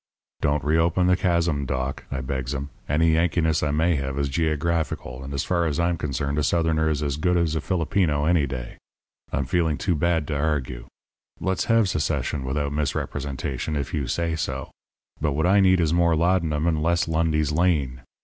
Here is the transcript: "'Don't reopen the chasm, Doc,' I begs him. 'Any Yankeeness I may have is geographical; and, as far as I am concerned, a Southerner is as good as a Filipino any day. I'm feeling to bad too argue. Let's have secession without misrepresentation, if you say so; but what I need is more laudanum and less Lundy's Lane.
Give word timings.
"'Don't 0.41 0.63
reopen 0.63 1.05
the 1.05 1.15
chasm, 1.15 1.63
Doc,' 1.63 2.05
I 2.09 2.21
begs 2.21 2.55
him. 2.55 2.71
'Any 2.89 3.11
Yankeeness 3.13 3.61
I 3.61 3.69
may 3.69 3.97
have 3.97 4.17
is 4.17 4.29
geographical; 4.29 5.23
and, 5.23 5.31
as 5.31 5.43
far 5.43 5.67
as 5.67 5.79
I 5.79 5.89
am 5.89 5.97
concerned, 5.97 6.39
a 6.39 6.43
Southerner 6.43 6.89
is 6.89 7.03
as 7.03 7.17
good 7.17 7.37
as 7.37 7.55
a 7.55 7.61
Filipino 7.61 8.25
any 8.25 8.47
day. 8.47 8.79
I'm 9.31 9.45
feeling 9.45 9.77
to 9.77 9.93
bad 9.93 10.27
too 10.27 10.33
argue. 10.33 10.87
Let's 11.39 11.65
have 11.65 11.87
secession 11.87 12.43
without 12.43 12.73
misrepresentation, 12.73 13.75
if 13.75 13.93
you 13.93 14.07
say 14.07 14.35
so; 14.35 14.71
but 15.21 15.33
what 15.33 15.45
I 15.45 15.59
need 15.59 15.79
is 15.79 15.93
more 15.93 16.15
laudanum 16.15 16.65
and 16.65 16.81
less 16.81 17.07
Lundy's 17.07 17.51
Lane. 17.51 18.01